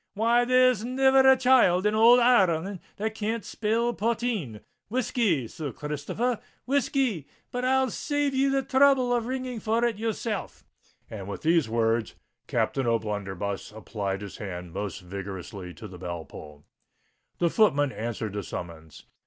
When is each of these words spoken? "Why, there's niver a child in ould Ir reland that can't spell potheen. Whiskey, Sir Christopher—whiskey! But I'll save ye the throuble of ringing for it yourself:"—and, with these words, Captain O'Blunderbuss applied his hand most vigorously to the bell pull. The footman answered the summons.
"Why, 0.15 0.45
there's 0.45 0.83
niver 0.83 1.29
a 1.31 1.37
child 1.37 1.85
in 1.85 1.93
ould 1.93 2.17
Ir 2.17 2.47
reland 2.47 2.79
that 2.97 3.13
can't 3.13 3.45
spell 3.45 3.93
potheen. 3.93 4.61
Whiskey, 4.89 5.47
Sir 5.47 5.71
Christopher—whiskey! 5.71 7.27
But 7.51 7.65
I'll 7.65 7.91
save 7.91 8.33
ye 8.33 8.47
the 8.47 8.63
throuble 8.63 9.13
of 9.15 9.27
ringing 9.27 9.59
for 9.59 9.85
it 9.85 9.99
yourself:"—and, 9.99 11.27
with 11.27 11.43
these 11.43 11.69
words, 11.69 12.15
Captain 12.47 12.87
O'Blunderbuss 12.87 13.71
applied 13.73 14.21
his 14.21 14.37
hand 14.37 14.73
most 14.73 15.01
vigorously 15.01 15.71
to 15.75 15.87
the 15.87 15.99
bell 15.99 16.25
pull. 16.25 16.63
The 17.37 17.51
footman 17.51 17.91
answered 17.91 18.33
the 18.33 18.41
summons. 18.41 19.05